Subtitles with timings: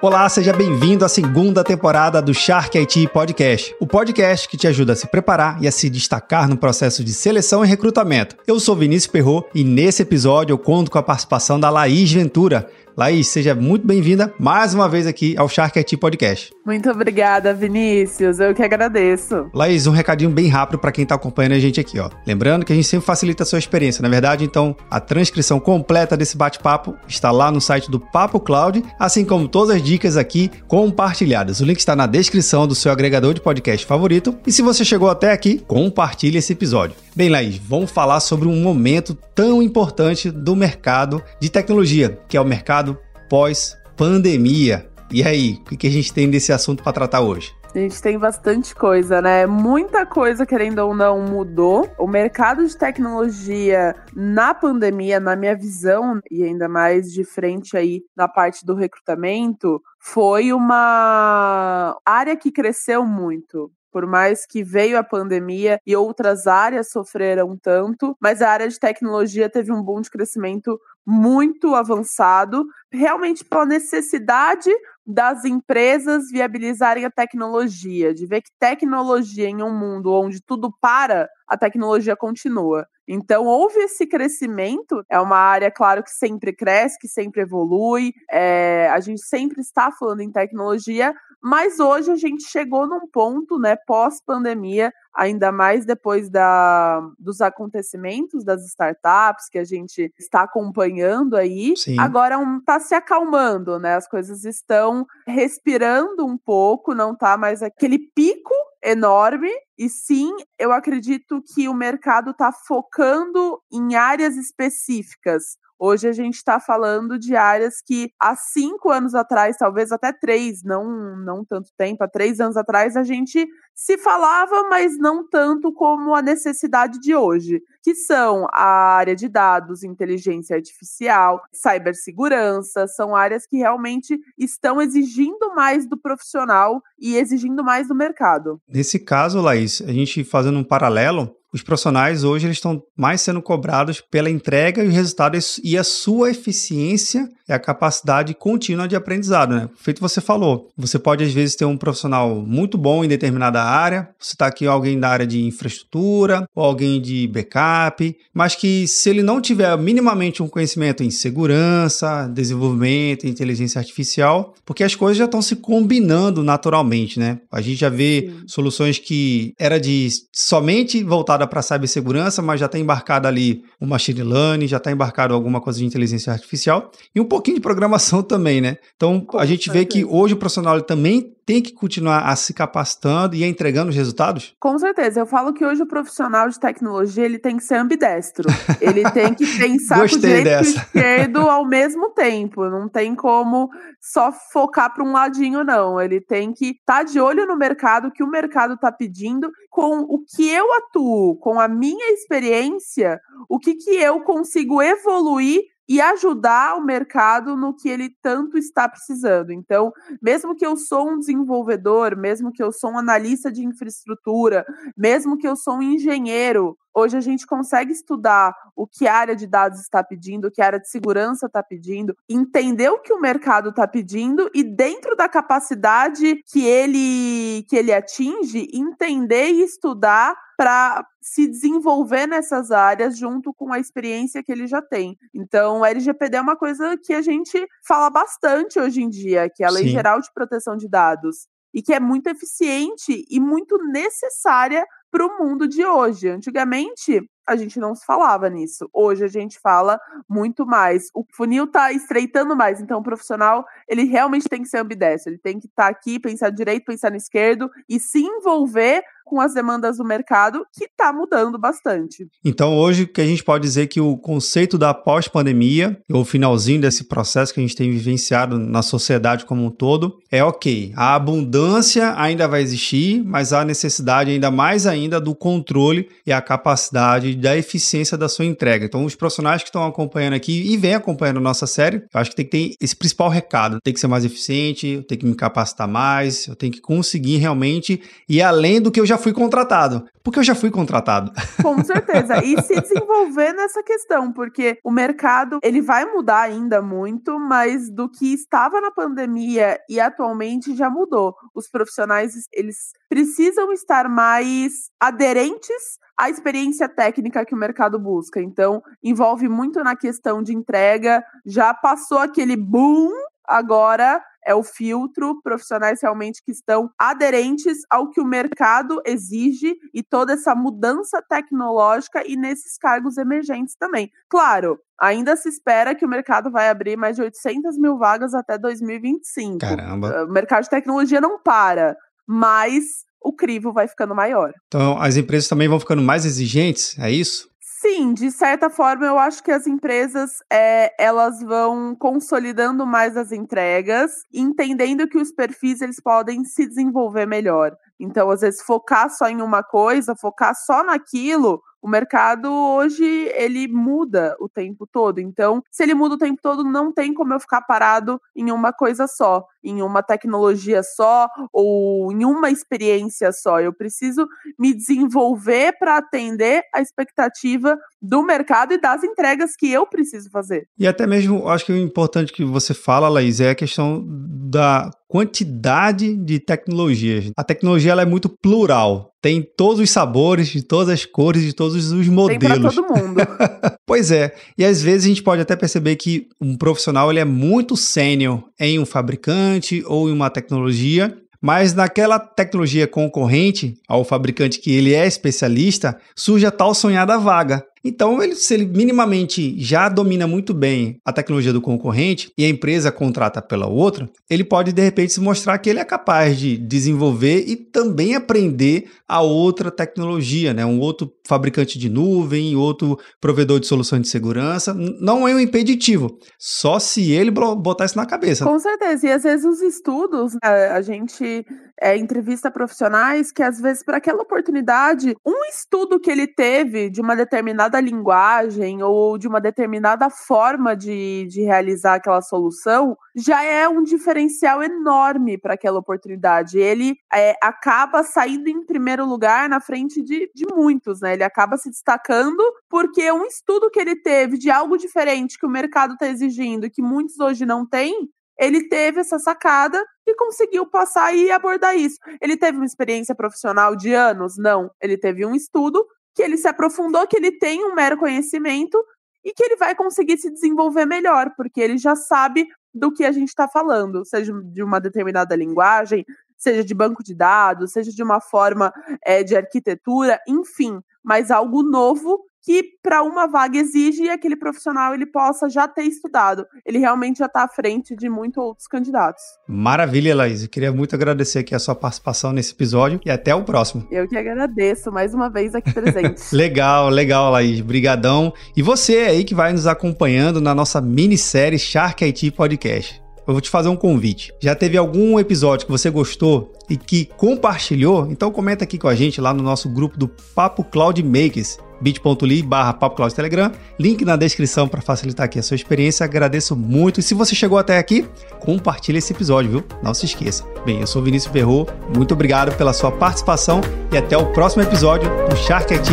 [0.00, 4.92] Olá, seja bem-vindo à segunda temporada do Shark IT Podcast, o podcast que te ajuda
[4.92, 8.36] a se preparar e a se destacar no processo de seleção e recrutamento.
[8.46, 12.70] Eu sou Vinícius Perro e nesse episódio eu conto com a participação da Laís Ventura,
[12.96, 16.52] Laís, seja muito bem-vinda mais uma vez aqui ao Shark IT Podcast.
[16.68, 18.38] Muito obrigada, Vinícius.
[18.38, 19.48] Eu que agradeço.
[19.54, 22.10] Laís, um recadinho bem rápido para quem está acompanhando a gente aqui, ó.
[22.26, 26.14] Lembrando que a gente sempre facilita a sua experiência, na verdade, então a transcrição completa
[26.14, 30.50] desse bate-papo está lá no site do Papo Cloud, assim como todas as dicas aqui
[30.66, 31.60] compartilhadas.
[31.60, 34.36] O link está na descrição do seu agregador de podcast favorito.
[34.46, 36.94] E se você chegou até aqui, compartilhe esse episódio.
[37.16, 42.40] Bem, Laís, vamos falar sobre um momento tão importante do mercado de tecnologia, que é
[42.42, 44.86] o mercado pós-pandemia.
[45.10, 47.56] E aí, o que a gente tem desse assunto para tratar hoje?
[47.74, 49.46] A gente tem bastante coisa, né?
[49.46, 51.88] Muita coisa, querendo ou não, mudou.
[51.98, 58.02] O mercado de tecnologia na pandemia, na minha visão, e ainda mais de frente aí
[58.14, 63.70] na parte do recrutamento, foi uma área que cresceu muito.
[63.90, 68.78] Por mais que veio a pandemia e outras áreas sofreram tanto, mas a área de
[68.78, 74.70] tecnologia teve um boom de crescimento muito avançado, realmente pela necessidade
[75.08, 81.30] das empresas viabilizarem a tecnologia, de ver que tecnologia em um mundo onde tudo para,
[81.48, 82.86] a tecnologia continua.
[83.08, 85.02] Então, houve esse crescimento.
[85.08, 88.12] É uma área, claro, que sempre cresce, que sempre evolui.
[88.30, 93.58] É, a gente sempre está falando em tecnologia, mas hoje a gente chegou num ponto,
[93.58, 101.36] né, pós-pandemia, ainda mais depois da, dos acontecimentos das startups que a gente está acompanhando
[101.36, 101.74] aí.
[101.76, 101.98] Sim.
[101.98, 103.96] Agora está um, tá se acalmando, né?
[103.96, 109.50] As coisas estão respirando um pouco, não tá mais aquele pico enorme.
[109.76, 115.58] E sim, eu acredito que o mercado está focando em áreas específicas.
[115.78, 120.64] Hoje a gente está falando de áreas que há cinco anos atrás, talvez até três,
[120.64, 125.72] não, não tanto tempo, há três anos atrás, a gente se falava, mas não tanto
[125.72, 133.14] como a necessidade de hoje, que são a área de dados, inteligência artificial, cibersegurança, são
[133.14, 138.60] áreas que realmente estão exigindo mais do profissional e exigindo mais do mercado.
[138.68, 143.40] Nesse caso, Laís, a gente fazendo um paralelo, os profissionais hoje eles estão mais sendo
[143.40, 148.94] cobrados pela entrega e o resultado e a sua eficiência e a capacidade contínua de
[148.94, 149.68] aprendizado, né?
[149.76, 154.08] Feito você falou, você pode às vezes ter um profissional muito bom em determinada área,
[154.18, 159.08] você está aqui alguém da área de infraestrutura ou alguém de backup, mas que se
[159.08, 165.24] ele não tiver minimamente um conhecimento em segurança, desenvolvimento, inteligência artificial, porque as coisas já
[165.24, 167.38] estão se combinando naturalmente, né?
[167.50, 168.42] A gente já vê Sim.
[168.46, 174.22] soluções que era de somente voltada para cibersegurança, mas já está embarcada ali o machine
[174.22, 178.60] learning, já está embarcado alguma coisa de inteligência artificial e um pouquinho de programação também,
[178.60, 178.78] né?
[178.96, 179.84] Então Com a gente certeza.
[179.84, 183.96] vê que hoje o profissional também tem que continuar a se capacitando e entregando os
[183.96, 184.54] resultados?
[184.60, 185.20] Com certeza.
[185.20, 188.46] Eu falo que hoje o profissional de tecnologia ele tem que ser ambidestro.
[188.80, 192.68] Ele tem que pensar com o direito e esquerdo ao mesmo tempo.
[192.68, 195.98] Não tem como só focar para um ladinho, não.
[195.98, 200.00] Ele tem que estar tá de olho no mercado, que o mercado está pedindo, com
[200.00, 206.00] o que eu atuo, com a minha experiência, o que, que eu consigo evoluir e
[206.00, 209.50] ajudar o mercado no que ele tanto está precisando.
[209.52, 214.66] Então, mesmo que eu sou um desenvolvedor, mesmo que eu sou um analista de infraestrutura,
[214.96, 219.36] mesmo que eu sou um engenheiro, hoje a gente consegue estudar o que a área
[219.36, 223.12] de dados está pedindo, o que a área de segurança está pedindo, entender o que
[223.12, 229.62] o mercado está pedindo e dentro da capacidade que ele que ele atinge, entender e
[229.62, 235.16] estudar para se desenvolver nessas áreas junto com a experiência que ele já tem.
[235.32, 239.62] Então, o LGPD é uma coisa que a gente fala bastante hoje em dia, que
[239.62, 239.90] é a Lei Sim.
[239.90, 245.38] Geral de Proteção de Dados, e que é muito eficiente e muito necessária para o
[245.38, 246.28] mundo de hoje.
[246.28, 248.88] Antigamente, a gente não se falava nisso.
[248.92, 249.98] Hoje a gente fala
[250.28, 251.04] muito mais.
[251.14, 255.40] O funil está estreitando mais, então o profissional, ele realmente tem que ser ambidestro, ele
[255.40, 259.52] tem que estar tá aqui, pensar direito, pensar no esquerdo e se envolver com as
[259.52, 262.26] demandas do mercado, que está mudando bastante.
[262.42, 267.04] Então, hoje, que a gente pode dizer que o conceito da pós-pandemia, o finalzinho desse
[267.04, 270.92] processo que a gente tem vivenciado na sociedade como um todo, é ok.
[270.96, 276.40] A abundância ainda vai existir, mas há necessidade ainda mais ainda do controle e a
[276.40, 278.86] capacidade da eficiência da sua entrega.
[278.86, 282.36] Então, os profissionais que estão acompanhando aqui e vêm acompanhando nossa série, eu acho que
[282.36, 283.78] tem que ter esse principal recado.
[283.82, 288.00] Tem que ser mais eficiente, tem que me capacitar mais, eu tenho que conseguir realmente
[288.28, 290.04] ir além do que eu já fui contratado.
[290.22, 291.32] Porque eu já fui contratado.
[291.62, 292.44] Com certeza.
[292.44, 298.08] E se desenvolver nessa questão, porque o mercado, ele vai mudar ainda muito, mas do
[298.08, 301.34] que estava na pandemia e atualmente já mudou.
[301.54, 308.40] Os profissionais, eles precisam estar mais aderentes à experiência técnica que o mercado busca.
[308.40, 311.24] Então, envolve muito na questão de entrega.
[311.46, 313.10] Já passou aquele boom,
[313.44, 320.02] agora é o filtro, profissionais realmente que estão aderentes ao que o mercado exige e
[320.02, 324.10] toda essa mudança tecnológica e nesses cargos emergentes também.
[324.26, 328.56] Claro, ainda se espera que o mercado vai abrir mais de 800 mil vagas até
[328.56, 329.58] 2025.
[329.58, 330.24] Caramba!
[330.24, 331.94] O mercado de tecnologia não para,
[332.28, 334.52] mas o crivo vai ficando maior.
[334.66, 337.48] Então, as empresas também vão ficando mais exigentes, é isso?
[337.80, 343.30] Sim, de certa forma, eu acho que as empresas é, elas vão consolidando mais as
[343.30, 347.72] entregas, entendendo que os perfis eles podem se desenvolver melhor.
[348.00, 353.04] Então, às vezes, focar só em uma coisa, focar só naquilo, o mercado hoje
[353.34, 355.20] ele muda o tempo todo.
[355.20, 358.72] Então, se ele muda o tempo todo, não tem como eu ficar parado em uma
[358.72, 363.60] coisa só, em uma tecnologia só ou em uma experiência só.
[363.60, 364.26] Eu preciso
[364.58, 370.66] me desenvolver para atender a expectativa do mercado e das entregas que eu preciso fazer.
[370.78, 374.90] E até mesmo, acho que o importante que você fala, Laís, é a questão da
[375.08, 377.30] quantidade de tecnologias.
[377.36, 379.12] A tecnologia ela é muito plural.
[379.20, 382.38] Tem todos os sabores, de todas as cores, de todos os modelos.
[382.38, 383.20] Tem para todo mundo.
[383.86, 384.34] pois é.
[384.56, 388.44] E às vezes a gente pode até perceber que um profissional ele é muito sênior
[388.60, 394.94] em um fabricante ou em uma tecnologia, mas naquela tecnologia concorrente ao fabricante que ele
[394.94, 397.64] é especialista, surge a tal sonhada vaga.
[397.88, 402.48] Então, ele, se ele minimamente já domina muito bem a tecnologia do concorrente e a
[402.48, 406.58] empresa contrata pela outra, ele pode de repente se mostrar que ele é capaz de
[406.58, 410.66] desenvolver e também aprender a outra tecnologia, né?
[410.66, 414.74] Um outro fabricante de nuvem, outro provedor de solução de segurança.
[414.74, 418.44] Não é um impeditivo, só se ele botar isso na cabeça.
[418.44, 419.06] Com certeza.
[419.06, 421.44] E às vezes os estudos, né, a gente
[421.80, 427.00] é, entrevista profissionais que às vezes para aquela oportunidade, um estudo que ele teve de
[427.00, 433.68] uma determinada linguagem ou de uma determinada forma de, de realizar aquela solução já é
[433.68, 436.58] um diferencial enorme para aquela oportunidade.
[436.58, 441.14] Ele é, acaba saindo em primeiro lugar na frente de, de muitos, né?
[441.14, 445.50] Ele acaba se destacando porque um estudo que ele teve de algo diferente que o
[445.50, 448.08] mercado está exigindo e que muitos hoje não têm,
[448.38, 451.98] ele teve essa sacada e conseguiu passar e abordar isso.
[452.20, 454.38] Ele teve uma experiência profissional de anos?
[454.38, 454.70] Não.
[454.80, 458.78] Ele teve um estudo que ele se aprofundou, que ele tem um mero conhecimento
[459.24, 463.12] e que ele vai conseguir se desenvolver melhor, porque ele já sabe do que a
[463.12, 466.04] gente está falando, seja de uma determinada linguagem,
[466.36, 468.72] seja de banco de dados, seja de uma forma
[469.04, 475.06] é, de arquitetura, enfim, mas algo novo que para uma vaga exige aquele profissional ele
[475.06, 476.46] possa já ter estudado.
[476.64, 479.22] Ele realmente já está à frente de muitos outros candidatos.
[479.46, 480.42] Maravilha, Laís.
[480.42, 483.86] Eu queria muito agradecer aqui a sua participação nesse episódio e até o próximo.
[483.90, 486.22] Eu que agradeço mais uma vez aqui presente.
[486.34, 487.60] legal, legal, Laís.
[487.60, 488.32] Brigadão.
[488.56, 493.40] E você aí que vai nos acompanhando na nossa minissérie Shark IT Podcast eu vou
[493.40, 494.32] te fazer um convite.
[494.40, 498.10] Já teve algum episódio que você gostou e que compartilhou?
[498.10, 502.42] Então comenta aqui com a gente lá no nosso grupo do Papo Cloud Makers bit.ly
[502.42, 506.04] barra Papo Telegram, link na descrição para facilitar aqui a sua experiência.
[506.04, 507.00] Agradeço muito.
[507.00, 508.06] E se você chegou até aqui,
[508.40, 509.64] compartilhe esse episódio, viu?
[509.82, 510.44] Não se esqueça.
[510.64, 513.60] Bem, eu sou Vinícius Ferro, muito obrigado pela sua participação
[513.92, 515.90] e até o próximo episódio do Shark IT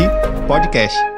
[0.48, 1.15] Podcast.